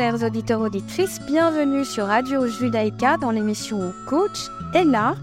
[0.00, 5.14] chers auditeurs auditrices, bienvenue sur Radio Judaïka dans l'émission Coach et là.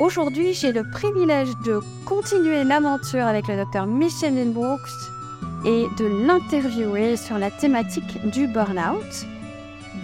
[0.00, 4.80] Aujourd'hui, j'ai le privilège de continuer l'aventure avec le docteur Michel Brooks
[5.64, 9.26] et de l'interviewer sur la thématique du burn-out.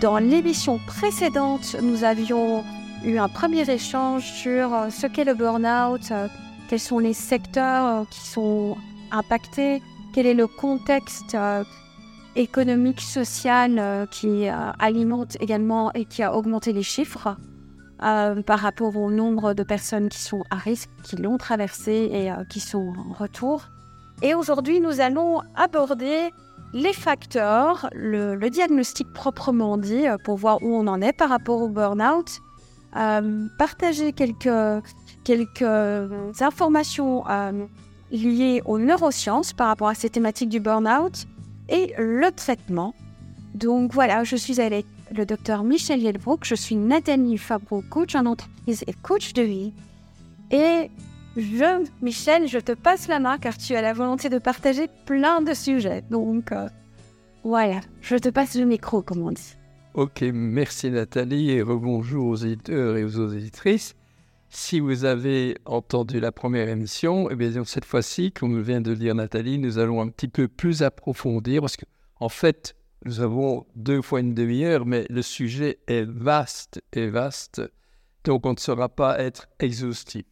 [0.01, 2.63] Dans l'émission précédente, nous avions
[3.05, 6.13] eu un premier échange sur ce qu'est le burn-out,
[6.69, 8.77] quels sont les secteurs qui sont
[9.11, 9.83] impactés,
[10.15, 11.37] quel est le contexte
[12.37, 17.37] économique, social qui alimente également et qui a augmenté les chiffres
[17.99, 22.61] par rapport au nombre de personnes qui sont à risque, qui l'ont traversé et qui
[22.61, 23.69] sont en retour.
[24.23, 26.31] Et aujourd'hui, nous allons aborder
[26.73, 31.63] les facteurs, le, diagnostic proprement dit, euh, pour voir où on en est par rapport
[31.63, 32.41] au burn-out,
[32.97, 34.85] euh, partager quelques,
[35.25, 35.63] quelques
[36.41, 37.67] informations euh,
[38.11, 41.27] liées aux neurosciences par rapport à ces thématiques du burn-out
[41.69, 42.95] et le traitement.
[43.55, 48.27] Donc voilà, je suis avec le docteur Michel Yelbrook, je suis Nathalie Fabro, coach en
[48.27, 49.73] entreprise et coach de vie.
[50.51, 50.91] Et
[51.37, 55.41] je, Michel, je te passe la main car tu as la volonté de partager plein
[55.41, 56.03] de sujets.
[56.11, 56.69] Donc, euh,
[57.45, 59.55] voilà, je te passe le micro, comme on dit.
[59.95, 63.95] Ok, merci Nathalie et rebonjour aux éditeurs et aux auditrices.
[64.51, 69.15] Si vous avez entendu la première émission, eh bien cette fois-ci, comme vient de dire
[69.15, 71.87] Nathalie, nous allons un petit peu plus approfondir parce qu'en
[72.21, 72.75] en fait,
[73.05, 77.63] nous avons deux fois une demi-heure, mais le sujet est vaste et vaste,
[78.25, 80.25] donc on ne saura pas être exhaustif.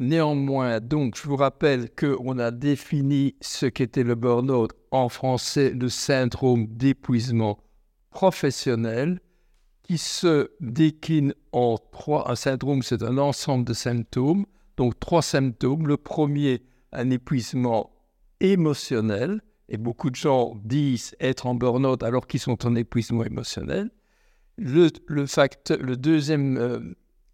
[0.00, 5.88] Néanmoins, donc, je vous rappelle qu'on a défini ce qu'était le burn-out en français, le
[5.88, 7.58] syndrome d'épuisement
[8.10, 9.20] professionnel,
[9.88, 12.30] qui se décline en trois.
[12.30, 14.44] Un syndrome, c'est un ensemble de symptômes.
[14.76, 15.88] Donc, trois symptômes.
[15.88, 16.62] Le premier,
[16.92, 17.90] un épuisement
[18.40, 19.40] émotionnel.
[19.70, 23.90] Et beaucoup de gens disent être en burn-out alors qu'ils sont en épuisement émotionnel.
[24.58, 24.90] Le,
[25.94, 26.80] deuxième euh,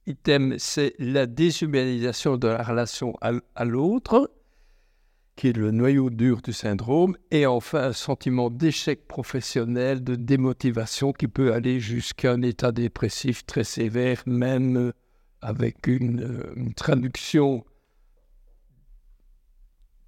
[0.07, 4.31] item, c'est la déshumanisation de la relation à, l'autre,
[5.37, 11.13] qui est le noyau dur du syndrome, et enfin un sentiment d'échec professionnel, de démotivation
[11.13, 14.93] qui peut aller jusqu'à un état dépressif très sévère, même
[15.41, 17.65] avec une, une traduction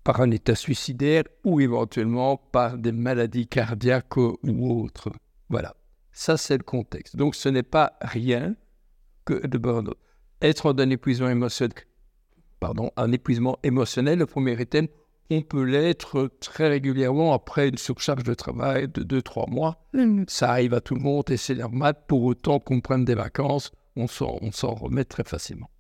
[0.05, 5.11] par un état suicidaire ou éventuellement par des maladies cardiaques ou autres.
[5.49, 5.75] Voilà,
[6.13, 7.17] ça c'est le contexte.
[7.17, 8.55] Donc ce n'est pas rien,
[9.27, 9.99] que de burn-out.
[10.41, 11.75] Être dans un épuisement émotionnel,
[12.61, 14.87] pardon, un épuisement émotionnel, le premier item,
[15.31, 19.85] on peut l'être très régulièrement après une surcharge de travail de 2-3 mois.
[19.93, 20.25] Mm.
[20.29, 21.95] Ça arrive à tout le monde et c'est normal.
[22.07, 25.71] Pour autant qu'on prenne des vacances, on s'en remet très facilement.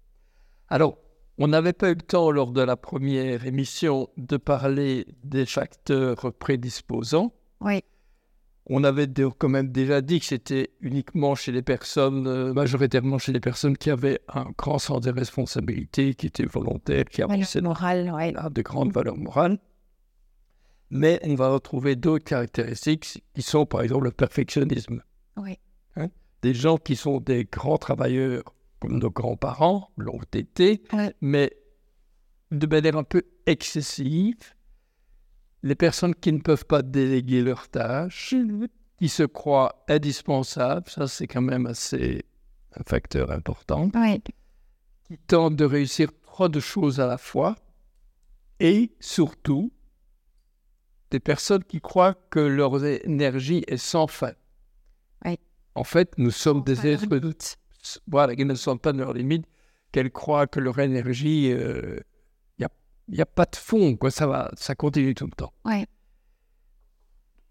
[0.69, 0.99] Alors,
[1.39, 6.33] on n'avait pas eu le temps lors de la première émission de parler des facteurs
[6.33, 7.33] prédisposants.
[7.61, 7.83] Oui.
[8.69, 9.07] On avait
[9.39, 13.77] quand même déjà dit que c'était uniquement chez les personnes, euh, majoritairement chez les personnes
[13.77, 17.45] qui avaient un grand sens des responsabilités, qui étaient volontaires, qui avaient
[18.51, 19.59] de grandes valeurs morales.
[20.91, 25.01] Mais on va retrouver d'autres caractéristiques qui sont par exemple le perfectionnisme.
[25.97, 26.09] Hein?
[26.43, 28.43] Des gens qui sont des grands travailleurs,
[28.81, 30.83] comme nos grands-parents l'ont été,
[31.21, 31.53] mais
[32.51, 34.56] de manière un peu excessive,
[35.63, 38.35] les personnes qui ne peuvent pas déléguer leurs tâches,
[38.99, 42.25] qui se croient indispensables, ça c'est quand même assez
[42.75, 43.91] un facteur important,
[45.05, 47.57] qui tentent de réussir trop de choses à la fois,
[48.61, 49.73] et surtout
[51.11, 54.33] des personnes qui croient que leur énergie est sans fin.
[55.75, 57.07] En fait, nous sommes des êtres
[58.07, 59.47] voilà, qui ne sont pas de leur limite,
[59.93, 62.01] qu'elles croient que leur énergie euh,
[63.15, 64.11] n'y a pas de fond, quoi.
[64.11, 65.53] Ça va, ça continue tout le temps.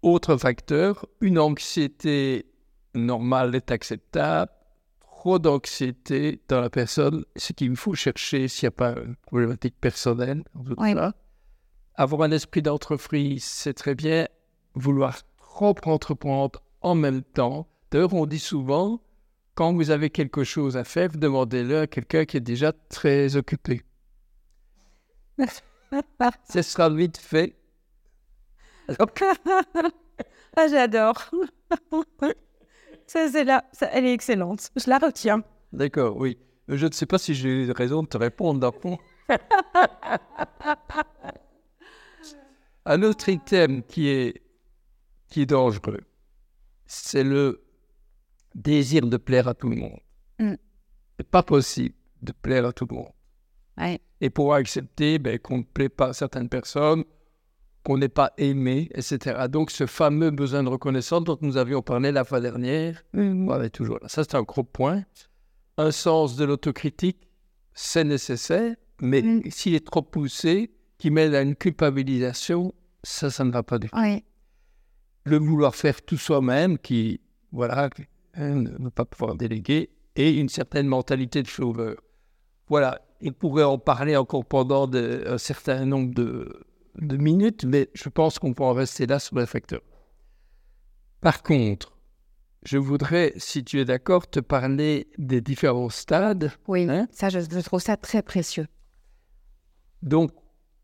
[0.02, 2.46] Autre facteur, une anxiété
[2.94, 4.52] normale est acceptable.
[5.00, 9.74] Trop d'anxiété dans la personne, ce qu'il faut chercher s'il n'y a pas une problématique
[9.80, 10.44] personnelle.
[11.96, 14.28] Avoir un esprit d'entreprise, c'est très bien.
[14.74, 17.66] Vouloir trop entreprendre en même temps.
[17.90, 19.00] D'ailleurs, on dit souvent,
[19.54, 23.82] quand vous avez quelque chose à faire, demandez-le à quelqu'un qui est déjà très occupé.
[26.50, 27.54] Ce sera vite fait.
[30.56, 31.30] ah, j'adore.
[33.06, 33.64] ça, c'est là.
[33.92, 34.70] elle est excellente.
[34.76, 35.42] Je la retiens.
[35.72, 36.38] D'accord, oui.
[36.68, 38.72] Je ne sais pas si j'ai raison de te répondre
[42.84, 44.42] Un autre item qui est,
[45.28, 46.00] qui est dangereux,
[46.86, 47.64] c'est le
[48.54, 50.00] désir de plaire à tout le monde.
[50.38, 50.54] Mm.
[51.18, 53.12] C'est pas possible de plaire à tout le monde.
[54.20, 57.04] Et pour accepter ben, qu'on ne plaît pas à certaines personnes,
[57.84, 59.46] qu'on n'est pas aimé, etc.
[59.48, 63.48] Donc ce fameux besoin de reconnaissance dont nous avions parlé la fois dernière, Mhm.
[63.48, 64.08] on est toujours là.
[64.08, 65.04] Ça, c'est un gros point.
[65.78, 67.28] Un sens de l'autocritique,
[67.74, 69.42] c'est nécessaire, mais Mm.
[69.50, 73.88] s'il est trop poussé, qui mène à une culpabilisation, ça, ça ne va pas du
[73.90, 73.96] tout.
[73.98, 74.24] Oui.
[75.24, 77.20] Le vouloir faire tout soi-même, qui,
[77.52, 77.90] voilà,
[78.34, 81.96] hein, ne pas pouvoir déléguer, et une certaine mentalité de sauveur.
[82.68, 86.66] Voilà, il pourrait en parler encore pendant de- un certain nombre de,
[87.00, 89.80] de minutes, mais je pense qu'on peut en rester là sur le facteur.
[91.20, 91.96] Par contre,
[92.64, 96.50] je voudrais, si tu es d'accord, te parler des différents stades.
[96.68, 98.66] Oui, Hein ça, je, je trouve ça très précieux.
[100.02, 100.30] Donc,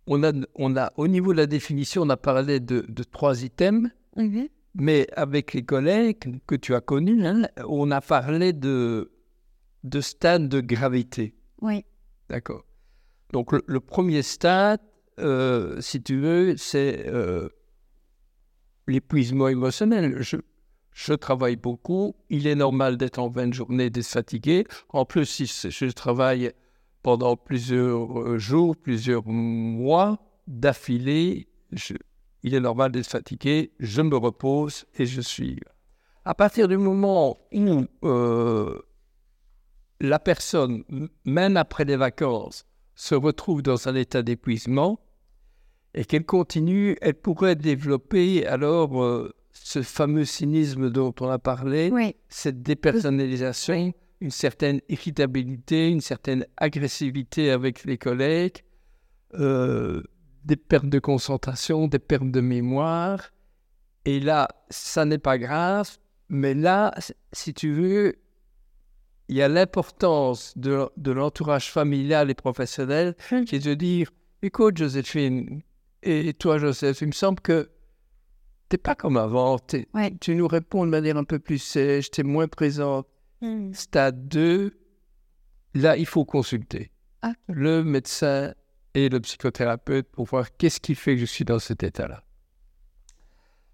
[0.07, 3.43] on a, on a, au niveau de la définition, on a parlé de, de trois
[3.45, 4.49] items, Mhm.
[4.75, 9.11] mais avec les collègues que tu as connus, hein, on a parlé de,
[9.85, 11.35] de stades de gravité.
[11.63, 11.85] Oui.
[12.33, 12.65] D'accord.
[13.35, 14.81] Donc, le, premier stade,
[15.19, 17.51] euh, si tu veux, c'est euh,
[18.87, 20.23] l'épuisement émotionnel.
[20.23, 22.17] Je, travaille beaucoup.
[22.31, 24.65] Il est normal d'être en fin de journée, d'être fatigué.
[24.89, 26.53] En plus, si je travaille
[27.03, 31.49] pendant plusieurs euh, jours, plusieurs mois d'affilée,
[32.43, 33.73] il est normal d'être fatigué.
[33.79, 35.61] Je me repose et je suis.
[36.25, 37.85] À partir du moment où
[40.03, 40.83] la personne,
[41.25, 42.65] même après les vacances,
[42.97, 45.01] se retrouve dans un état d'épuisement
[45.95, 51.91] et qu'elle continue, elle pourrait développer alors euh, ce fameux cynisme dont on a parlé,
[51.93, 52.17] Oui.
[52.29, 58.65] cette dépersonnalisation, une certaine irritabilité, une certaine agressivité avec les collègues,
[59.35, 60.03] euh,
[60.45, 63.31] des pertes de concentration, des pertes de mémoire.
[64.05, 65.97] Et là, ça n'est pas grave,
[66.29, 66.93] mais là,
[67.33, 68.17] si tu veux,
[69.33, 73.15] il y a l'importance de, de l'entourage familial et professionnel
[73.47, 74.11] qui est de dire
[74.43, 75.63] écoute, Joséphine,
[76.03, 77.71] et toi, Joseph, il me semble que
[78.69, 79.59] t'es pas comme avant.
[79.95, 80.15] Ouais.
[80.21, 83.07] Tu nous réponds de manière un peu plus sèche, tu es moins présente.
[83.41, 83.73] Mhm.
[83.73, 84.79] Stade 2,
[85.75, 86.91] là, il faut consulter
[87.49, 88.53] le médecin
[88.95, 92.23] et le psychothérapeute pour voir qu'est-ce qui fait que je suis dans cet état-là.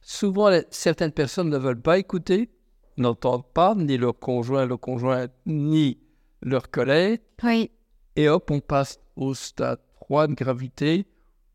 [0.00, 2.50] Souvent, les- certaines personnes ne veulent pas écouter,
[2.98, 5.98] n'entendent pas ni leur conjoint, leur conjoint, ni
[6.42, 7.20] leur collègue.
[7.42, 7.70] Oui.
[8.16, 11.06] Et hop, on passe au stade 3 de gravité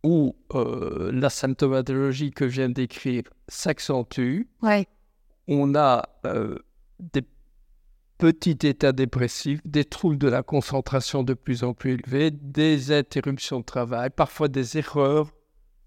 [0.04, 4.48] où euh, la symptomatologie que je viens de décrire s'accentue.
[4.62, 4.86] Oui.
[5.48, 6.58] On a euh,
[7.00, 7.24] des
[8.18, 13.60] petits états dépressifs, des troubles de la concentration de plus en plus élevés, des interruptions
[13.60, 15.32] de travail, parfois des erreurs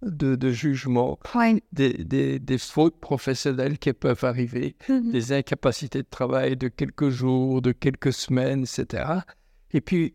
[0.03, 1.63] de, de jugement, Oui.
[1.73, 5.11] des, des- des fautes professionnelles qui peuvent arriver Mhm.
[5.11, 9.05] des incapacités de travail de quelques jours, de quelques semaines, etc.
[9.73, 10.15] Et puis,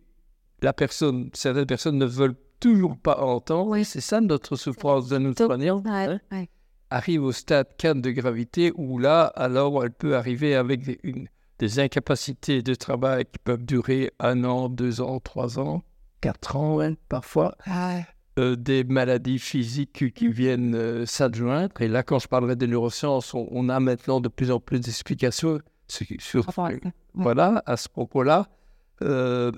[0.61, 3.83] la personne, certaines personnes ne veulent toujours pas entendre, Oui.
[3.85, 6.49] c'est ça notre souffrance de soignants, Ouais, hein, ouais.
[6.91, 11.27] arrive au stade 4 de gravité où là, alors, elle peut arriver avec des, une-
[11.57, 15.81] des incapacités de travail qui peuvent durer un an, deux ans, trois ans,
[16.21, 18.05] quatre ans, hein, parfois Ouais.
[18.39, 21.81] Euh, des maladies physiques qui- viennent euh, s'adjoindre.
[21.81, 24.79] Et là, quand je parlerai des neurosciences, on, on a maintenant de plus en plus
[24.79, 25.59] d'explications
[26.19, 26.45] sur,
[27.13, 28.47] voilà, à ce propos-là.
[29.01, 29.51] Euh,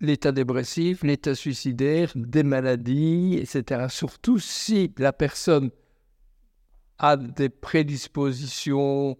[0.00, 3.86] l'état dépressif, l'état suicidaire, des maladies, etc.
[3.88, 5.70] Surtout si la personne
[6.98, 9.16] a des prédispositions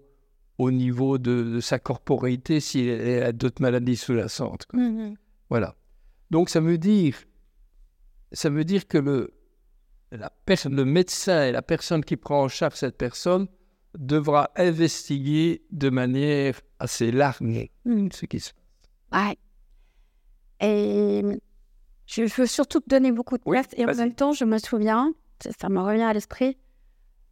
[0.59, 4.67] au niveau de, de sa corporéité, si elle a d'autres maladies sous-jacentes.
[4.67, 4.79] quoi.
[4.81, 5.17] Mhm.
[5.51, 5.75] Voilà.
[6.31, 7.15] Donc ça veut dire,
[8.33, 9.33] ça veut dire que le,
[10.13, 13.47] la personne, le médecin et la personne qui prend en charge cette personne
[13.99, 17.41] devra investiguer de manière assez large
[17.85, 18.11] Mhm.
[18.13, 18.53] ce qui se
[19.11, 19.29] passe.
[19.31, 19.37] Ouais.
[20.61, 21.23] Et
[22.07, 23.67] je veux surtout te donner beaucoup de Oui, place.
[23.77, 25.13] Et en même temps, je me souviens,
[25.43, 26.57] ça, ça me revient à l'esprit,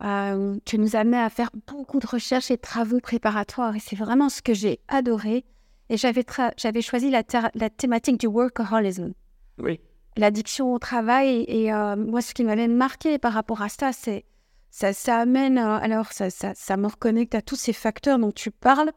[0.04, 3.74] euh, tu nous amenais à faire beaucoup de recherches et de travaux préparatoires.
[3.76, 5.44] Et c'est vraiment ce que j'ai adoré.
[5.88, 7.22] Et j'avais, tra- j'avais choisi la
[7.70, 9.12] thématique du workaholism,
[9.58, 9.78] Oui.
[10.16, 11.44] L'addiction au travail.
[11.48, 14.24] Et euh, moi, ce qui m'avait marqué par rapport à ça, c'est
[14.70, 18.32] ça, ça amène, euh, alors ça, ça, ça me reconnecte à tous ces facteurs dont
[18.32, 18.90] tu parles.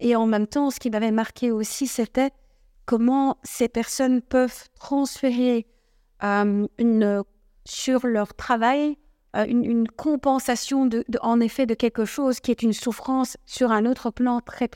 [0.00, 2.30] Et en même temps, ce qui m'avait marqué aussi, c'était
[2.86, 5.66] comment ces personnes peuvent transférer
[6.24, 7.22] euh, une,
[7.64, 8.96] sur leur travail
[9.34, 14.10] une, compensation, de- en effet, de quelque chose qui est une souffrance sur un autre
[14.10, 14.68] plan très,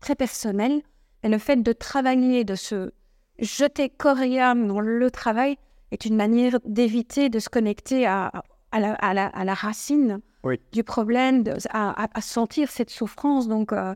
[0.00, 0.82] très personnel.
[1.22, 2.90] Et le fait de travailler, de se
[3.38, 5.56] jeter corps et âme dans le travail
[5.90, 8.30] est une manière d'éviter de se connecter à,
[8.72, 10.60] à, la, à, la, à la racine Oui.
[10.72, 13.48] du problème, de- à, sentir cette souffrance.
[13.48, 13.94] Donc, euh,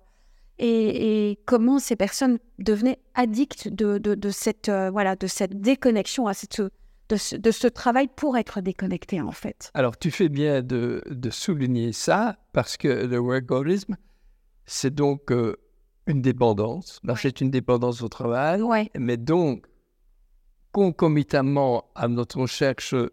[0.58, 5.60] et, et comment ces personnes devenaient addictes de, de, de cette, euh, voilà, de cette
[5.60, 6.62] déconnexion, à cette,
[7.08, 9.70] de ce, de ce travail pour être déconnecté, en fait.
[9.74, 13.96] Alors, tu fais bien de, de souligner ça parce que le workaholisme,
[14.64, 15.56] c'est donc euh,
[16.06, 16.98] une dépendance.
[17.04, 18.62] Là, c'est une dépendance au travail.
[18.62, 18.90] Ouais.
[18.98, 19.66] Mais donc,
[20.72, 23.10] concomitamment à notre recherche euh,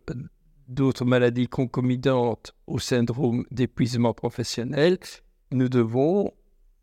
[0.67, 4.97] d'autres maladies concomitantes au syndrome d'épuisement professionnel,
[5.51, 6.31] nous devons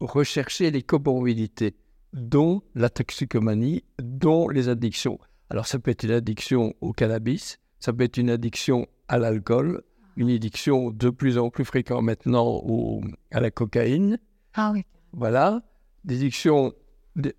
[0.01, 1.77] rechercher les comorbidités,
[2.13, 5.19] dont la toxicomanie, dont les addictions.
[5.51, 9.83] Alors, ça peut être une addiction au cannabis, ça peut être une addiction à l'alcool,
[10.17, 14.19] une addiction de plus en plus fréquente maintenant au- à la cocaïne.
[14.55, 14.85] Ah oui.
[15.13, 15.63] Voilà.
[16.07, 16.31] Des,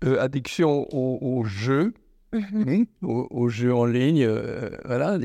[0.04, 1.94] euh, addictions au, au jeu,
[2.32, 2.84] Mhm.
[3.02, 4.22] aux, aux jeux en ligne.
[4.24, 5.18] euh, voilà.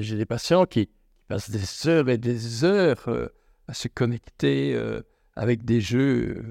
[0.00, 0.88] J'ai des patients qui,
[1.28, 3.28] passent des heures et des heures euh,
[3.68, 5.02] à se connecter euh,
[5.34, 6.42] avec des jeux.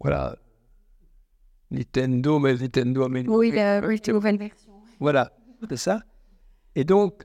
[0.00, 0.36] voilà.
[1.70, 4.72] Nintendo, mais Nintendo, mais Oui, la nouvelle version.
[5.00, 5.32] voilà,
[5.68, 6.02] c'est ça.
[6.74, 7.24] Et donc,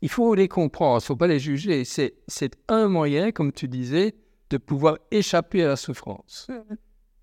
[0.00, 1.84] il faut les comprendre, il ne faut pas les juger.
[1.84, 4.14] C'est un moyen, comme tu disais,
[4.52, 6.48] de pouvoir échapper à la souffrance.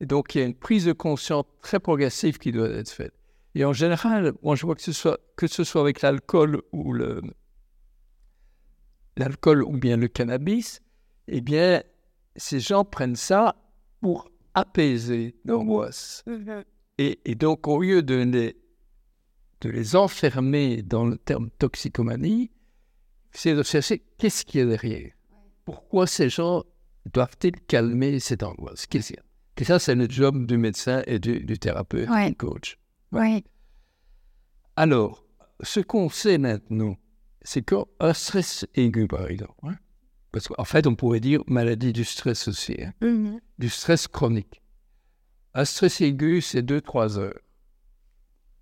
[0.02, 3.14] Et donc, il y a une prise de conscience très progressive qui doit être faite.
[3.54, 6.92] Et en général, moi, je vois que ce soit, que ce soit avec l'alcool ou
[6.92, 7.22] le,
[9.16, 10.82] l'alcool ou bien le cannabis,
[11.28, 11.84] eh bien,
[12.36, 13.56] ces gens prennent ça
[14.02, 16.24] pour apaiser l'angoisse.
[16.98, 18.58] Et, et donc, au lieu de les,
[19.62, 22.50] de les enfermer dans le terme toxicomanie,
[23.32, 25.12] c'est de chercher qu'est-ce qu'il y a derrière.
[25.66, 26.64] Pourquoi ces gens
[27.14, 28.88] doivent-ils calmer cette angoisse
[29.58, 32.30] Et ça, c'est le job du médecin et du, du thérapeute, Ouais.
[32.30, 32.78] du coach.
[33.12, 33.44] Oui.
[34.76, 35.26] Alors,
[35.62, 36.96] ce qu'on sait maintenant,
[37.42, 39.76] c'est qu'un stress aigu, par exemple, hein,
[40.32, 43.40] parce qu'en fait, on pourrait dire maladie du stress aussi, hein, Mhm.
[43.58, 44.62] du stress chronique.
[45.54, 47.40] Un stress aigu, c'est 2-3 heures.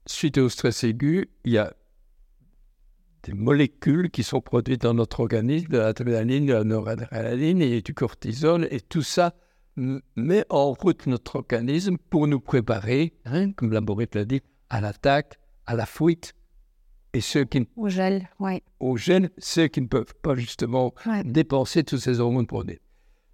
[0.05, 1.73] Suite au stress aigu, il y a
[3.27, 7.93] des molécules qui sont produites dans notre organisme, de l'adrénaline, de la noradrénaline et du
[7.93, 9.35] cortisol, et tout ça
[10.15, 14.79] met en route notre organisme pour nous préparer, hein, comme la Bourrette l'a dit, à
[14.81, 16.33] l'attaque, à la fuite,
[17.13, 18.61] et ceux qui, Au gel, oui.
[18.79, 21.23] au gène, ceux qui ne peuvent pas justement Ouais.
[21.23, 22.81] dépenser tous ces hormones produites.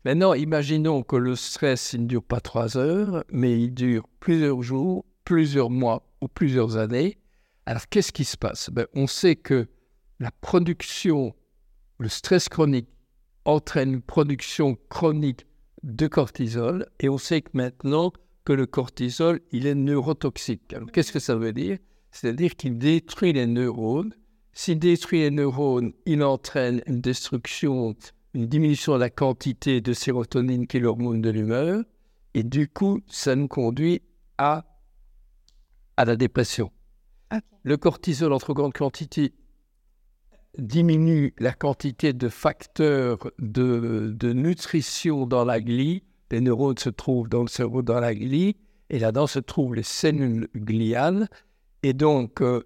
[0.05, 4.61] Maintenant, imaginons que le stress, il ne dure pas trois heures, mais il dure plusieurs
[4.63, 7.17] jours, plusieurs mois ou plusieurs années.
[7.65, 8.69] Alors, qu'est-ce qui se passe?
[8.69, 9.67] Ben, On sait que
[10.19, 11.35] la production,
[11.99, 12.89] le stress chronique
[13.45, 15.45] entraîne une production chronique
[15.83, 18.13] de cortisol, et on sait que maintenant
[18.45, 20.75] que le cortisol, il est neurotoxique.
[20.93, 21.77] Qu'est-ce que ça veut dire?
[22.11, 24.13] C'est-à-dire qu'il détruit les neurones.
[24.53, 27.95] S'il détruit les neurones, il entraîne une destruction,
[28.33, 31.83] une diminution de la quantité de sérotonine qui est l'hormone de l'humeur,
[32.33, 34.01] et du coup, ça nous conduit
[34.37, 34.65] à,
[35.97, 36.71] à la dépression.
[37.63, 39.33] Le cortisol en trop grande quantité
[40.57, 46.03] diminue la quantité de facteurs de, nutrition dans la glie.
[46.31, 48.55] Les neurones se trouvent dans le cerveau, dans la glie,
[48.89, 51.27] et là-dedans se trouvent les cellules gliales.
[51.83, 52.63] Et donc, euh,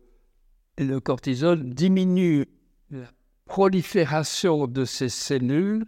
[0.77, 2.45] le cortisol diminue
[2.91, 3.07] la
[3.45, 5.85] prolifération de ces cellules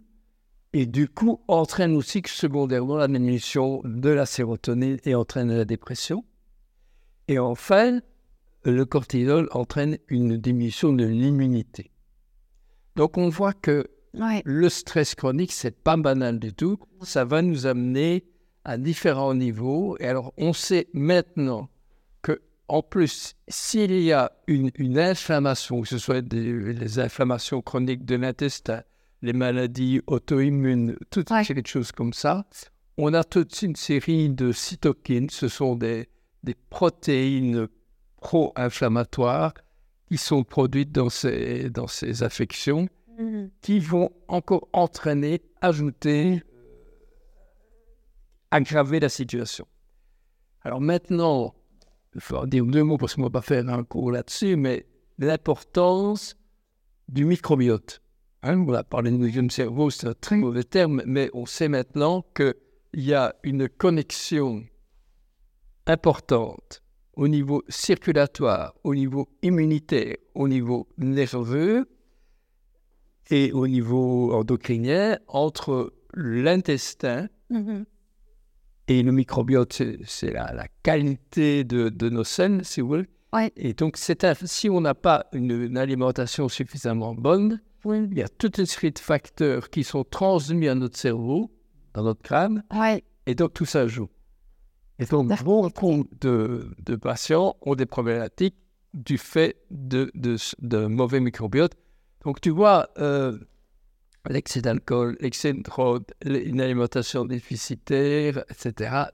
[0.72, 6.24] et du coup entraîne aussi secondairement la diminution de la sérotonine et entraîne la dépression.
[7.28, 8.00] Et enfin,
[8.64, 11.90] le cortisol entraîne une diminution de l'immunité.
[12.96, 14.42] Donc on voit que Ouais.
[14.44, 16.78] le stress chronique, c'est pas banal du tout.
[17.02, 18.24] Ça va nous amener
[18.64, 19.96] à différents niveaux.
[20.00, 21.68] Et alors, on sait maintenant
[22.22, 27.62] que, en plus, s'il y a une, une inflammation, que ce soit des, les inflammations
[27.62, 28.82] chroniques de l'intestin,
[29.22, 31.44] les maladies auto-immunes, toutes Ouais.
[31.44, 32.44] ces choses comme ça,
[32.98, 35.30] on a toute une série de cytokines.
[35.30, 36.08] Ce sont des,
[36.42, 37.68] des protéines
[38.20, 39.54] pro-inflammatoires
[40.08, 42.88] qui sont produites dans ces, dans ces affections
[43.20, 43.50] Mhm.
[43.60, 47.40] qui vont encore entraîner, ajouter, euh,
[48.50, 49.66] aggraver la situation.
[50.62, 51.54] Alors maintenant,
[52.14, 54.56] il faut en dire deux mots parce qu'on ne va pas faire un cours là-dessus,
[54.56, 54.86] mais
[55.18, 56.36] l'importance
[57.08, 58.00] du microbiote.
[58.42, 62.24] Hein, on a parlé de cerveau, c'est un très mauvais terme, mais on sait maintenant
[62.34, 62.54] qu'il
[62.94, 64.64] y a une connexion
[65.86, 66.82] importante
[67.20, 71.86] au niveau circulatoire, au niveau immunitaire, au niveau nerveux,
[73.30, 77.84] et au niveau endocrinien entre l'intestin Mhm.
[78.88, 83.08] et le microbiote, c'est- c'est la, la qualité de, de nos selles, si vous voulez.
[83.32, 83.52] Ouais.
[83.56, 88.08] Et donc, c'est un- si on n'a pas une, une alimentation suffisamment bonne, Oui.
[88.10, 91.50] il y a toute une série de facteurs qui sont transmis à notre cerveau,
[91.94, 93.04] dans notre crâne, Ouais.
[93.26, 94.08] et donc tout ça joue.
[95.00, 98.56] Et donc, beaucoup de, de patients ont des problématiques
[98.94, 101.72] du fait de, de, de mauvais microbiote.
[102.24, 103.38] Donc tu vois, euh,
[104.28, 109.04] l'excès d'alcool, l'excès de drogue, une alimentation déficitaire, etc.,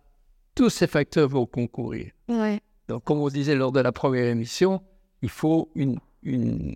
[0.54, 2.10] tous ces facteurs vont concourir.
[2.28, 2.60] Ouais.
[2.88, 4.82] Donc, comme on disait lors de la première émission,
[5.20, 6.74] il faut une, une,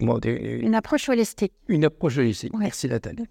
[0.00, 1.52] comment dire, Une approche holistique.
[1.68, 2.54] une approche holistique.
[2.54, 2.60] Ouais.
[2.64, 3.24] Merci Nathalie.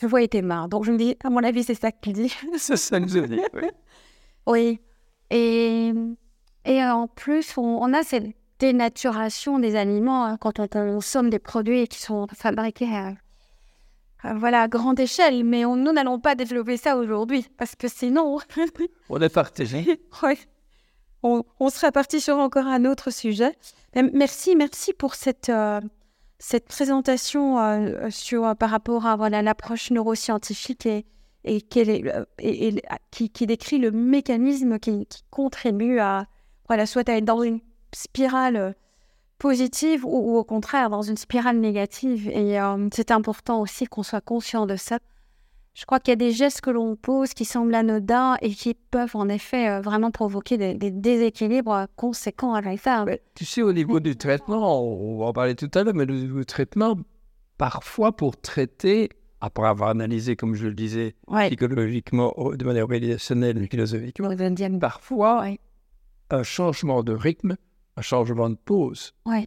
[0.00, 2.12] Je voyais tes mains, donc je me dis, à mon avis, c'est ça que tu
[2.12, 2.32] dis.
[2.56, 3.40] C'est ça que je dis.
[3.54, 3.62] oui.
[4.46, 4.80] Oui.
[5.30, 5.92] Et,
[6.64, 8.24] et en plus, on, on a cette
[8.58, 13.12] dénaturation des aliments hein, quand on consomme des produits qui sont fabriqués à,
[14.22, 15.44] à, voilà, à grande échelle.
[15.44, 18.38] Mais on- nous n'allons pas développer ça aujourd'hui parce que sinon,
[19.10, 20.00] On est partagé.
[20.22, 20.38] ouais,
[21.22, 23.54] on, on serait parti sur encore un autre sujet.
[24.14, 25.80] Merci, merci pour cette, euh,
[26.38, 31.04] cette présentation euh, sur, euh, par rapport à voilà, l'approche neuroscientifique et,
[31.44, 36.26] euh, et- qui, décrit le mécanisme qui, contribue à,
[36.68, 37.60] voilà, soit à être dans une
[37.92, 38.72] spirale euh,
[39.38, 42.28] positive ou, au contraire dans une spirale négative.
[42.28, 44.98] Et euh, c'est important aussi qu'on soit conscient de ça.
[45.78, 48.74] Je crois qu'il y a des gestes que l'on pose qui semblent anodins et qui
[48.74, 52.60] peuvent en effet euh, vraiment provoquer des, des déséquilibres conséquents à.
[53.04, 56.02] Mais tu sais, au niveau du traitement, on va en parler tout à l'heure, mais
[56.02, 56.96] au niveau du traitement,
[57.58, 61.46] parfois pour traiter, après avoir analysé, comme je le disais, Ouais.
[61.46, 64.30] psychologiquement, de manière organisationnelle philosophiquement,
[64.80, 65.60] parfois, Ouais.
[66.30, 67.56] un changement de rythme,
[67.96, 69.46] un changement de pause, Ouais.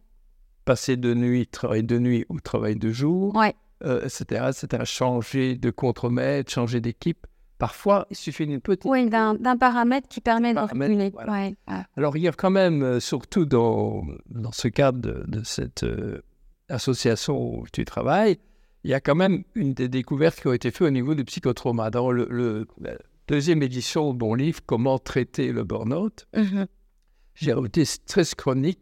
[0.64, 3.36] passer de nuit, travail de nuit ou travail de jour.
[3.84, 7.26] Euh, etc., etc., changer de contremaître, changer d'équipe.
[7.58, 11.10] Parfois, il suffit d'une petite Oui, d'un paramètre qui permet de Paramètre, reculer.
[11.10, 11.32] voilà.
[11.32, 11.54] Ouais.
[11.68, 11.84] Ah.
[11.96, 15.84] Alors, il y a quand même, euh, surtout dans, dans ce cadre de, de cette
[15.84, 16.22] euh,
[16.68, 18.38] association où tu travailles,
[18.84, 21.24] il y a quand même une des découvertes qui ont été faites au niveau du
[21.24, 21.90] psychotrauma.
[21.90, 22.94] Dans le, le- la
[23.28, 26.66] deuxième édition de mon livre, Comment traiter le burn-out, Mhm.
[27.36, 28.80] j'ai rajouté stress chronique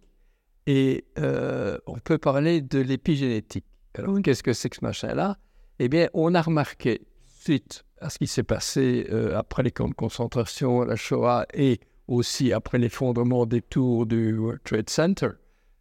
[0.66, 3.66] et euh, on peut parler de l'épigénétique.
[3.98, 5.36] Alors, qu'est-ce que c'est que ce machin-là?
[5.78, 9.88] Eh bien, on a remarqué, suite à ce qui s'est passé euh, après les camps
[9.88, 15.28] de concentration, la Shoah et aussi après l'effondrement des tours du World Trade Center,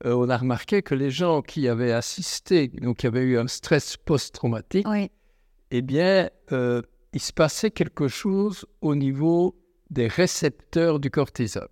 [0.05, 3.47] euh, on a remarqué que les gens qui avaient assisté, donc qui avaient eu un
[3.47, 5.11] stress post-traumatique, Oui.
[5.71, 6.81] eh bien, euh,
[7.13, 9.55] il se passait quelque chose au niveau
[9.89, 11.67] des récepteurs du cortisol.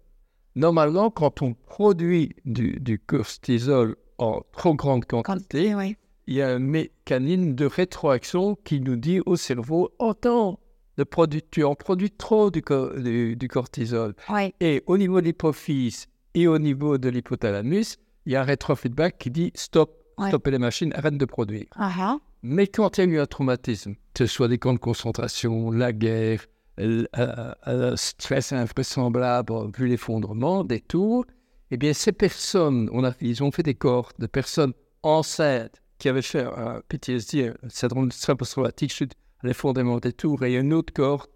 [0.56, 5.96] Normalement, quand on produit du, du cortisol en trop grande quantité, Oui.
[6.28, 10.60] Il y a un mécanisme de rétroaction qui nous dit au cerveau, attends,
[10.98, 14.14] le produit, tu en produis trop du, co- du- du cortisol.
[14.60, 19.18] Et au niveau de l'hypophyse et au niveau de l'hypothalamus, il y a un rétrofeedback
[19.18, 20.30] qui dit, stop, Ouais.
[20.30, 21.66] stoppez les machines, arrête de produire.
[21.76, 22.18] Ah ah.
[22.42, 25.70] Mais quand il y a eu un traumatisme, que ce soit des camps de concentration,
[25.70, 26.44] la guerre,
[26.78, 31.26] l- un un stress invraisemblable, vu l'effondrement des tours,
[31.70, 36.10] eh bien, ces personnes, on a, ils ont fait des cohortes de personnes enceintes qui
[36.10, 39.04] avaient fait un PTSD, un syndrome de stress post-traumatique
[39.44, 41.30] à l'effondrement des tours, et une autre cohorte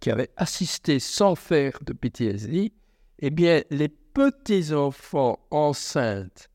[0.00, 2.72] qui, avait assisté sans faire de PTSD.
[3.20, 6.50] Eh bien, les petits-enfants enceintes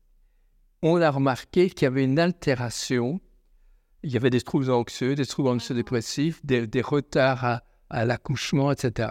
[0.86, 3.18] on a remarqué qu'il y avait une altération.
[4.02, 8.04] Il y avait des troubles anxieux, des troubles anxieux dépressifs, des, des retards à, à
[8.04, 9.08] l'accouchement, etc.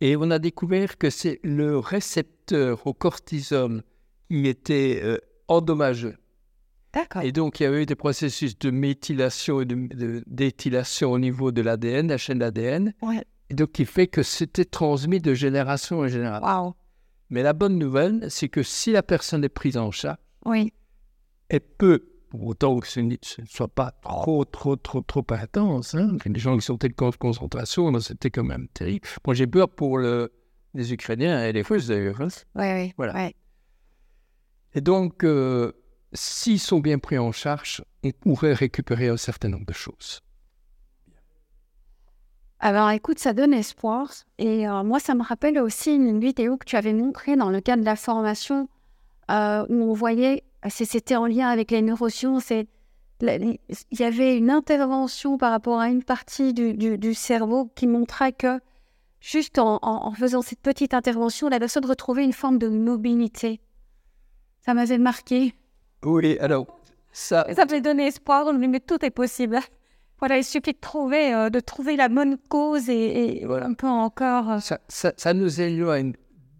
[0.00, 3.82] Et on a découvert que c'est le récepteur au cortisol
[4.30, 6.14] qui était euh, endommagé.
[6.92, 7.22] D'accord.
[7.22, 9.66] Et donc, il y avait eu des processus de méthylation et
[10.26, 12.92] d'éthylation au niveau de l'ADN, la chaîne d'ADN.
[13.02, 13.24] Ouais.
[13.48, 16.74] Et donc, qui fait que c'était transmis de génération en génération.
[17.30, 20.72] Mais la bonne nouvelle, c'est que si la personne est prise en charge, Oui.
[21.48, 23.16] elle peut, pour autant que ce ne
[23.48, 28.30] soit pas trop, trop, trop, trop intense, hein, les gens qui camp de concentration, c'était
[28.30, 29.06] quand même terrible.
[29.24, 30.32] Moi, j'ai peur pour le-
[30.74, 32.20] les Ukrainiens et les Russes d'ailleurs.
[32.20, 32.28] hein.
[32.56, 32.92] Oui, oui.
[32.96, 33.14] Voilà.
[33.14, 33.34] ouais.
[34.74, 35.72] Et donc, euh,
[36.12, 40.20] s'ils sont bien pris en charge, on pourrait récupérer un certain nombre de choses.
[42.58, 44.12] Alors écoute, ça donne espoir.
[44.38, 47.60] Et euh, moi, ça me rappelle aussi une vidéo que tu avais montrée dans le
[47.60, 48.68] cadre de la formation
[49.30, 52.50] euh, où on voyait, c'était en lien avec les neurosciences,
[53.22, 53.58] il
[53.92, 58.60] y avait une intervention par rapport à une partie du, cerveau qui montrait que
[59.20, 63.60] juste en faisant cette petite intervention, la personne retrouvait une forme de mobilité.
[64.64, 65.54] Ça m'avait marqué.
[66.04, 66.66] Oui, alors,
[67.12, 69.58] ça, ça me donné espoir, on mais tout est possible.
[70.18, 73.66] Voilà, il suffit de trouver, euh, de trouver la bonne cause et, et Voilà.
[73.66, 74.50] un peu encore.
[74.50, 76.12] euh, ça, ça- ça nous éloigne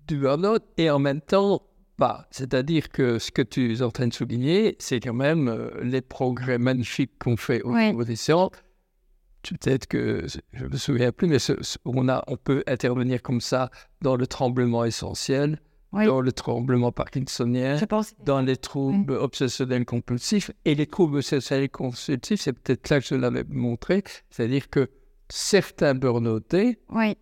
[0.09, 1.61] du burn-out et en même temps
[1.97, 2.27] pas.
[2.31, 6.01] C'est-à-dire que ce que tu es en train de souligner, c'est quand même euh, les
[6.01, 8.51] progrès magnifiques qu'on fait au niveau des sciences.
[9.43, 13.41] Peut-être que je me souviens plus, mais ce- ce- on, a, on peut intervenir comme
[13.43, 13.71] ça
[14.03, 15.61] dans le tremblement essentiel,
[15.93, 16.07] Oui.
[16.07, 18.15] dans le tremblement parkinsonien, pense.
[18.25, 20.53] dans les troubles obsessionnels compulsifs.
[20.65, 24.89] Et les troubles obsessionnels compulsifs, c'est peut-être là que je l'avais montré, c'est-à-dire que
[25.29, 27.17] certains burnoutés, Oui.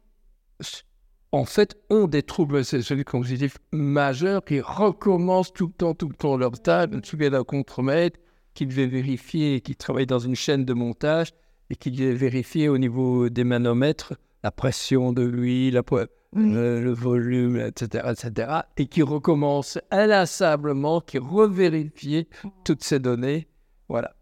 [1.33, 6.15] en fait, ont des troubles obsessionnels compulsifs majeurs qui recommencent tout le temps, tout le
[6.15, 6.89] temps leur tâche.
[6.93, 8.19] Je me souviens d'un contremaître
[8.55, 11.33] qui devait vérifier, qui travaille dans une chaîne de montage
[11.71, 16.01] et qui devait vérifier au niveau des manomètres la pression de l'huile, la po-
[16.35, 16.55] Oui.
[16.55, 22.29] euh, le volume, etc., etc., et qui recommence inlassablement, qui revérifiait
[22.65, 23.49] toutes ces données.
[23.89, 24.15] Voilà.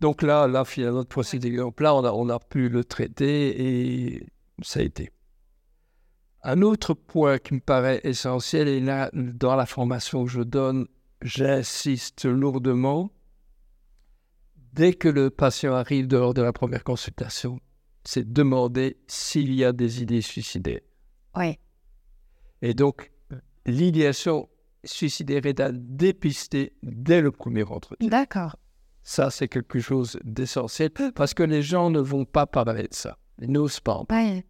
[0.00, 4.26] Donc là, là finalement, pour cet exemple-là, on a, on a pu le traiter et
[4.62, 5.10] ça a été.
[6.42, 10.86] Un autre point qui me paraît essentiel, et là, dans la formation que je donne,
[11.22, 13.10] j'insiste lourdement,
[14.74, 17.58] dès que le patient arrive dehors de la première consultation,
[18.06, 20.80] c'est demander s'il y a des idées suicidaires.
[21.36, 21.58] Oui.
[22.62, 23.12] Et donc,
[23.66, 24.48] l'idéation
[24.84, 28.08] suicidaire est à dépister dès le premier entretien.
[28.08, 28.56] D'accord.
[29.02, 33.18] Ça, c'est quelque chose d'essentiel parce que les gens ne vont pas parler de ça.
[33.40, 33.94] Ils n'osent pas.
[33.94, 34.24] en parler.
[34.24, 34.46] Ouais.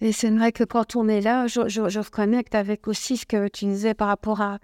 [0.00, 3.24] Et c'est vrai que quand on est là, je, je, je reconnecte avec aussi ce
[3.24, 4.58] que tu disais par rapport à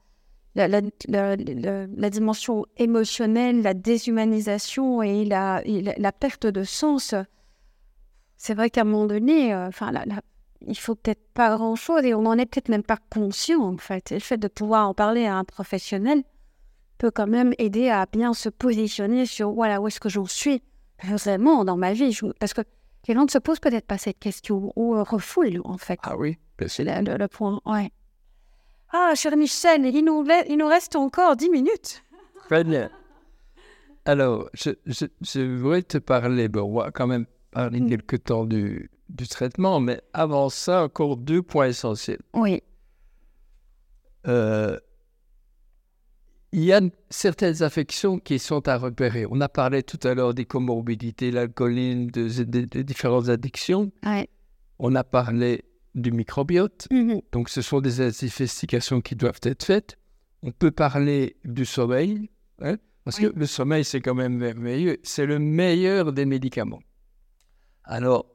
[0.54, 5.82] la, la, la, la- la dimension émotionnelle, la déshumanisation et la, et
[6.18, 7.14] perte de sens.
[8.36, 10.04] C'est vrai qu'à un moment donné, euh, enfin, la-
[10.66, 14.12] il faut peut-être pas grand-chose et on n'en est peut-être même pas conscient en fait.
[14.12, 16.22] Et le fait de pouvoir en parler à un professionnel
[16.98, 20.62] peut quand même aider à bien se positionner sur voilà où est-ce que j'en suis
[21.02, 22.12] vraiment dans ma vie.
[22.12, 22.60] Je- Parce que
[23.08, 25.98] les gens ne se posent peut-être pas cette question ou euh, refoulent en fait.
[26.04, 26.84] Ah oui, bien sûr.
[26.86, 27.60] C'est le, le- le point.
[27.66, 27.90] Ouais.
[28.92, 32.02] Ah, cher Michel, il nous, il nous reste encore 10 minutes.
[32.48, 32.90] Très bien.
[34.04, 37.88] Alors, je, je, je voudrais te parler, bon, on va quand même parler Mm.
[37.88, 42.20] quelque temps du, du traitement, mais avant ça, encore deux points essentiels.
[42.34, 42.62] Oui,
[44.28, 44.78] Euh,
[46.52, 49.24] il y a certaines affections qui sont à repérer.
[49.30, 53.90] On a parlé tout à l'heure des comorbidités, l'alcoolisme, de, de- de différentes addictions.
[54.04, 54.28] ouais.
[54.78, 56.88] On a parlé du microbiote.
[56.90, 57.20] Mhm.
[57.32, 59.96] Donc, ce sont des investigations qui doivent être faites.
[60.42, 63.24] On peut parler du sommeil, hein, parce Oui.
[63.32, 64.98] que le sommeil, c'est quand même merveilleux.
[65.02, 66.80] C'est le meilleur des médicaments.
[67.84, 68.26] Alors,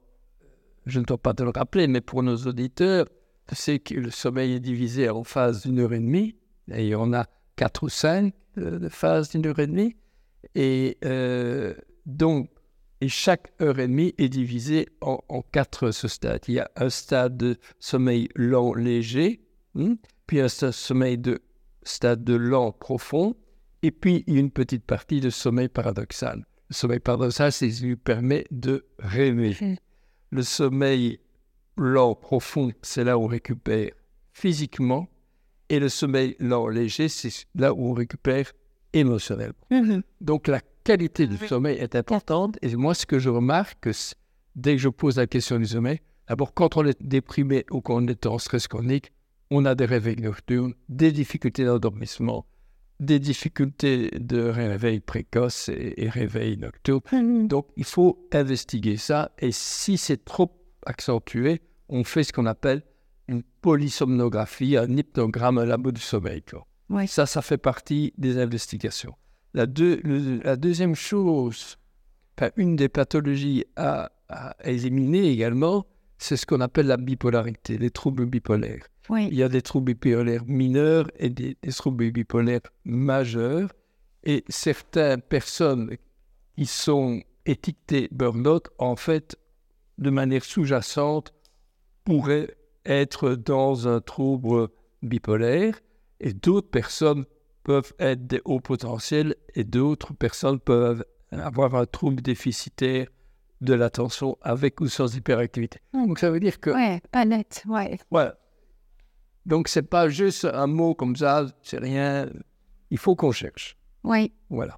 [0.86, 3.08] je ne dois pas te le rappeler, mais pour nos auditeurs,
[3.48, 6.36] tu sais que le sommeil est divisé en phases d'une heure et demie.
[6.72, 9.96] Et on a quatre ou cinq euh, de phases d'une heure et demie.
[10.56, 11.74] Et euh,
[12.06, 12.50] donc,
[13.02, 16.42] et chaque heure et demie est divisée en, en quatre ce stade.
[16.48, 19.42] Il y a un stade de sommeil lent léger,
[19.76, 19.94] hmm,
[20.26, 21.40] puis un sta- sommeil de
[21.84, 23.36] stade de lent profond,
[23.84, 26.46] et puis une petite partie de sommeil paradoxal.
[26.70, 29.56] Le sommeil paradoxal, c'est ce qui lui permet de rêver.
[30.32, 31.20] Le sommeil
[31.78, 33.92] lent profond, c'est là où on récupère
[34.34, 35.08] physiquement,
[35.70, 38.52] et le sommeil lent léger, c'est là où on récupère
[38.94, 39.54] émotionnellement.
[39.70, 40.02] Mhm.
[40.22, 42.58] Donc la qualité du sommeil est importante.
[42.62, 43.90] Et moi, ce que je remarque,
[44.56, 48.08] dès que je pose la question du sommeil, d'abord, quand on est déprimé ou qu'on
[48.08, 49.12] est en stress chronique,
[49.52, 52.46] on a des réveils nocturnes, des difficultés d'endormissement,
[53.02, 57.02] des difficultés de réveil précoce et, et réveil nocturne.
[57.12, 57.48] Mhm.
[57.50, 59.32] Donc, il faut investiguer ça.
[59.40, 60.52] Et si c'est trop
[60.86, 62.82] accentué, on fait ce qu'on appelle
[63.28, 66.44] une polysomnographie, un hypnogramme, un labo du sommeil.
[66.44, 66.66] quoi.
[67.08, 69.16] Ça, ça fait partie des investigations.
[69.54, 71.78] La, deux- le- la deuxième chose,
[72.38, 75.86] enfin, une des pathologies à, à éliminer également,
[76.18, 78.86] c'est ce qu'on appelle la bipolarité, les troubles bipolaires.
[79.10, 79.28] Oui.
[79.32, 83.72] Il y a des troubles bipolaires mineurs et des, des troubles bipolaires majeurs.
[84.24, 85.96] Et certaines personnes
[86.58, 89.38] qui sont étiquetées burn-out, en fait,
[89.98, 91.34] de manière sous-jacente,
[92.04, 92.54] pourraient
[92.86, 94.68] être dans un trouble
[95.02, 95.80] bipolaire.
[96.20, 97.26] Et d'autres personnes
[97.68, 103.08] peuvent être des hauts potentiels et d'autres personnes peuvent avoir un trouble déficitaire
[103.60, 105.80] de l'attention avec ou sans hyperactivité.
[105.92, 106.08] Mm.
[106.08, 107.64] Donc ça veut dire que Ouais, pas net.
[107.68, 108.00] Ouais.
[108.10, 108.38] voilà.
[109.46, 112.30] Donc, c'est pas juste un mot comme ça, c'est rien.
[112.90, 113.78] Il faut qu'on cherche.
[114.04, 114.34] Oui.
[114.50, 114.78] Voilà.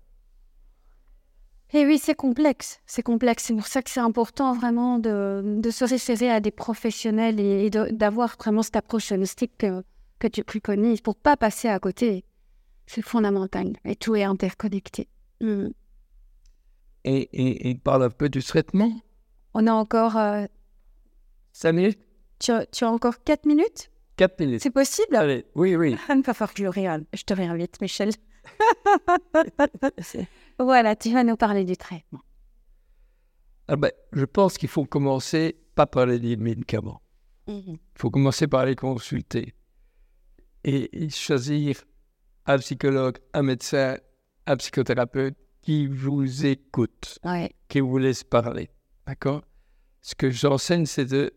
[1.73, 2.79] Et oui, c'est complexe.
[2.87, 3.45] C'est complexe.
[3.45, 7.69] C'est pour ça que c'est important vraiment de, de se référer à des professionnels et,
[7.69, 9.83] d'avoir vraiment cette approche holistique que,
[10.19, 12.25] que tu préconises pour pas passer à côté.
[12.89, 13.73] C'est fondamental.
[13.85, 15.09] Et tout est interconnecté.
[15.41, 15.67] Mm.
[17.03, 18.91] Et, et, et parle un peu du traitement.
[19.53, 20.17] On a encore.
[20.17, 20.47] euh,
[21.71, 21.99] minutes
[22.39, 23.91] tu, as, tu as encore 4 minutes?
[24.17, 24.63] 4 minutes.
[24.63, 25.15] C'est possible?
[25.15, 25.97] Allez, oui, oui.
[26.09, 26.63] Il va falloir que
[27.13, 28.09] je te réinvite, Michel.
[30.59, 32.21] voilà, tu vas nous parler du traitement.
[33.67, 37.03] Ah ben, je pense qu'il faut commencer pas par les médicaments.
[37.45, 39.53] Il faut commencer par les consulter
[40.63, 41.83] et choisir
[42.49, 43.97] un psychologue, un médecin,
[44.47, 47.19] un psychothérapeute qui vous écoute,
[47.67, 48.71] qui vous laisse parler.
[49.05, 49.43] D'accord?
[50.01, 51.31] Ce que j'enseigne, c'est de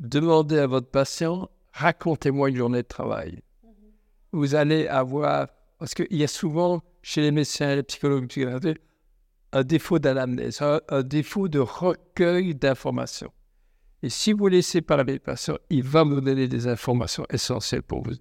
[0.00, 3.42] demander à votre patient racontez-moi une journée de travail.
[3.62, 3.70] Mhm.
[4.32, 5.48] Vous allez avoir.
[5.78, 8.26] Parce qu'il y a souvent chez les médecins les psychologues
[9.52, 13.32] un défaut d'anamnèse, un, défaut de recueil d'informations.
[14.02, 18.02] Et si vous laissez parler le patient, il va vous donner des informations essentielles pour
[18.02, 18.14] vous.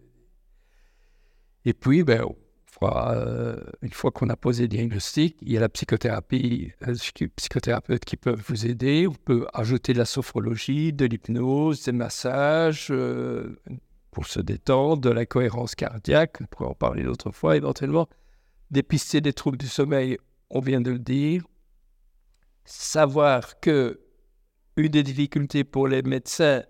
[1.67, 2.23] Et puis, ben,
[2.81, 8.05] euh, une fois qu'on a posé le diagnostic, il y a la psychothérapie, les psychothérapeutes
[8.05, 9.05] qui peuvent vous aider.
[9.05, 13.59] On peut ajouter de la sophrologie, de l'hypnose, des massages euh,
[14.11, 18.07] pour se détendre, de la cohérence cardiaque, on pourrait en parler d'autres fois éventuellement.
[18.71, 20.17] Dépister des troubles du sommeil,
[20.49, 21.43] on vient de le dire.
[22.63, 23.99] Savoir que
[24.77, 26.63] une des difficultés pour les médecins,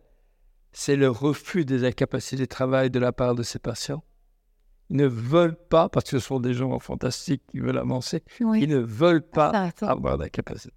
[0.72, 4.04] c'est le refus des incapacités de travail de la part de ces patients
[4.89, 8.69] ils ne veulent pas, parce que ce sont des gens fantastiques qui veulent avancer, ils
[8.69, 10.73] ne veulent pas avoir la capacité.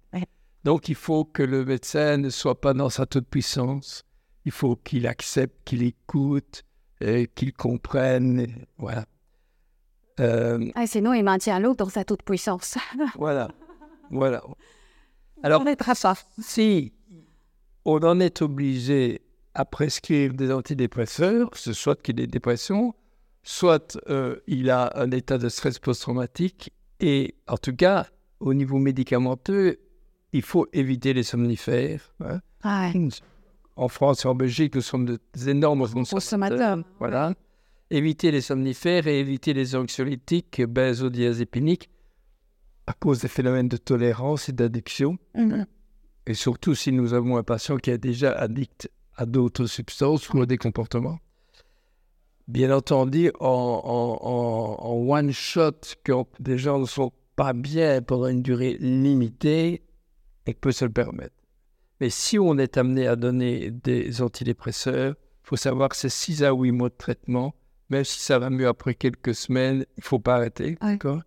[0.63, 4.03] Donc il faut que le médecin ne soit pas dans sa toute puissance.
[4.45, 6.63] Il faut qu'il accepte, qu'il écoute,
[7.35, 8.65] qu'il comprenne.
[8.77, 9.05] Voilà.
[10.19, 12.77] Euh, ah, sinon, il maintient l'autre dans sa toute puissance.
[13.15, 13.49] voilà.
[14.11, 14.43] Voilà.
[15.41, 16.93] Alors, on si
[17.85, 19.21] on en est obligé
[19.55, 22.93] à prescrire des antidépresseurs, ce soit qu'il ait des dépressions,
[23.43, 28.07] soit euh, il a un état de stress post-traumatique, et en tout cas,
[28.39, 29.79] au niveau médicamenteux,
[30.33, 32.13] il faut éviter les somnifères.
[32.23, 32.39] Hein.
[33.75, 36.79] En France et en Belgique, nous sommes des énormes consommateurs.
[36.99, 37.33] Voilà.
[37.89, 41.89] Éviter les somnifères et éviter les anxiolytiques benzodiazépiniques
[42.87, 45.17] à cause des phénomènes de tolérance et d'addiction.
[45.35, 45.65] Mhm.
[46.27, 50.41] Et surtout si nous avons un patient qui est déjà addict à d'autres substances ou
[50.41, 51.19] à des comportements
[52.51, 58.77] bien entendu, en, one shot, quand des gens ne sont pas bien pendant une durée
[58.79, 59.81] limitée,
[60.47, 61.35] on peut se le permettre.
[61.99, 66.43] Mais si on est amené à donner des antidépresseurs, il faut savoir que c'est 6
[66.43, 67.55] à 8 mois de traitement.
[67.89, 70.77] Même si ça va mieux après quelques semaines, il ne faut pas arrêter.
[70.81, 71.21] D'accord?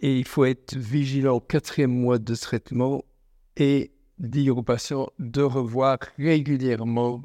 [0.00, 3.04] Et il faut être vigilant au quatrième mois de traitement
[3.56, 7.22] et dire aux patients de revoir régulièrement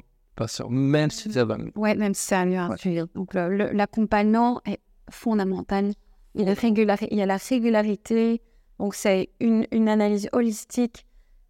[0.68, 3.08] même si ça va Oui, même si ça va mieux.
[3.14, 5.92] Donc, l'accompagnement est fondamental.
[6.34, 8.42] Il y, a il y a la régularité.
[8.78, 11.06] Donc, c'est une, une, analyse holistique,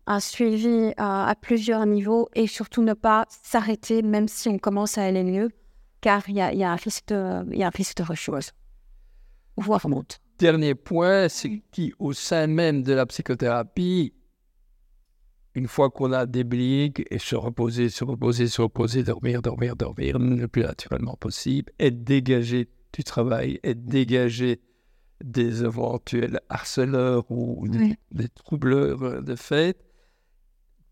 [0.07, 5.05] un suivi à, plusieurs niveaux et surtout ne pas s'arrêter même si on commence à
[5.05, 5.49] aller mieux,
[6.03, 7.97] car il y a, il y a un risque de, il y a un risque
[7.97, 8.51] de rechose.
[9.57, 10.20] Voire monte.
[10.38, 14.12] Dernier point, c'est qu'au sein même de la psychothérapie,
[15.55, 16.45] une fois qu'on a des
[17.11, 22.03] et se reposer, se reposer, se reposer, dormir, dormir, dormir, le plus naturellement possible, être
[22.03, 24.61] dégagé du travail, être dégagé
[25.23, 29.79] des éventuels harceleurs ou des, troubleurs de fête.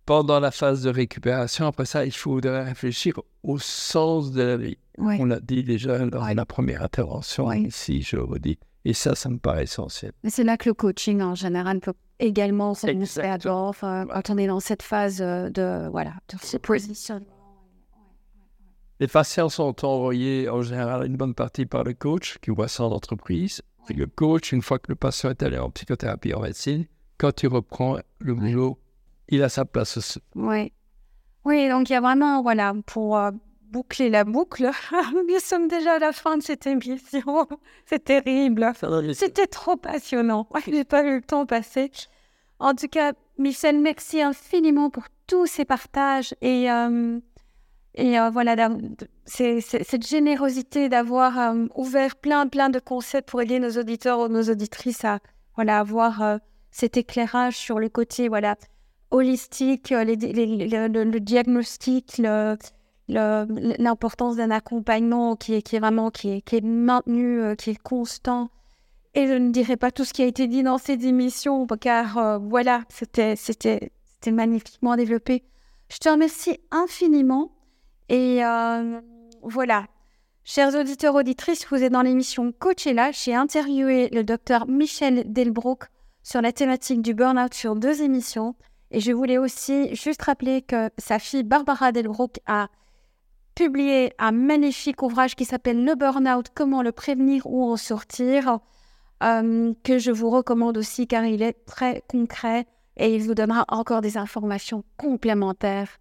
[0.05, 4.79] Pendant la phase de récupération, après ça, il faudrait réfléchir au sens de la vie.
[4.99, 8.59] On l'a dit déjà dans la première intervention ici, je redis.
[8.85, 10.13] Et ça, ça me paraît essentiel.
[10.29, 12.97] C'est là que le coaching en général peut également faire
[13.47, 17.27] enfin, quand on est dans cette phase euh, de, voilà, de positionnement.
[19.01, 22.85] Les patients sont envoyés en général une bonne partie par le coach qui voit ça
[22.85, 23.63] en entreprise.
[23.89, 26.87] Et le coach, une fois que le patient est allé en psychothérapie en médecine,
[27.19, 28.79] quand il reprend le boulot,
[29.29, 30.21] il a sa place aussi.
[30.37, 30.73] Oui.
[31.45, 33.33] Oui, donc il y a vraiment, voilà, pour euh,
[33.73, 34.71] boucler la boucle.
[35.15, 37.49] Nous sommes déjà à la fin de cette émission.
[37.87, 38.71] C'est terrible.
[39.15, 40.47] C'était trop passionnant.
[40.67, 41.91] Je n'ai pas eu le temps passer.
[42.59, 47.19] En tout cas, Michel, merci infiniment pour tous ces partages et, euh,
[47.95, 48.69] et euh, voilà,
[49.25, 54.45] cette générosité d'avoir euh, ouvert plein, plein de concepts pour aider nos auditeurs ou nos
[54.45, 55.19] auditrices à
[55.57, 56.39] voilà, avoir
[56.71, 58.57] cet éclairage sur le côté voilà,
[59.11, 62.57] holistique, le, diagnostic, le,
[63.09, 68.51] l'importance d'un accompagnement qui est, vraiment qui est, qui est maintenu, euh, qui est constant.
[69.15, 72.17] Et je ne dirai pas tout ce qui a été dit dans ces émissions, car
[72.17, 73.91] euh, voilà, c'était
[74.27, 75.45] magnifiquement développé.
[75.91, 77.53] Je te remercie infiniment.
[78.09, 79.01] Et euh,
[79.43, 79.87] voilà,
[80.45, 83.11] chers auditeurs, auditrices, vous êtes dans l'émission Coachella.
[83.13, 85.85] J'ai interviewé le docteur Michel Delbrook
[86.23, 88.55] sur la thématique du burn-out sur deux émissions.
[88.91, 92.69] Et je voulais aussi juste rappeler que sa fille Barbara Delbrook a
[93.55, 98.59] publié un magnifique ouvrage qui s'appelle Le Burnout, comment le prévenir ou en sortir,
[99.23, 103.65] euh, que je vous recommande aussi car il est très concret et il vous donnera
[103.69, 105.99] encore des informations complémentaires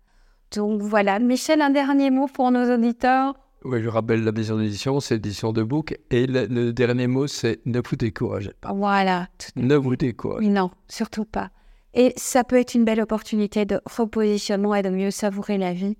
[0.53, 3.35] Donc voilà, Michel, un dernier mot pour nos auditeurs?
[3.63, 5.95] Oui, je rappelle la maison d'édition, c'est l'édition de book.
[6.09, 8.73] Et le, le dernier mot, c'est ne vous découragez pas.
[8.73, 9.27] Voilà.
[9.55, 11.51] Ne vous découragez Non, surtout pas.
[11.93, 15.95] Et ça peut être une belle opportunité de repositionnement et de mieux savourer la vie,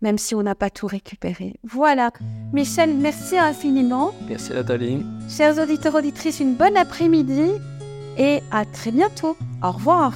[0.00, 1.54] même si on n'a pas tout récupéré.
[1.64, 2.10] Voilà.
[2.52, 4.12] Michel, merci infiniment.
[4.28, 5.04] Merci Nathalie.
[5.28, 7.52] Chers auditeurs, auditrices, une bonne après-midi
[8.16, 9.36] et à très bientôt.
[9.62, 10.12] Au revoir.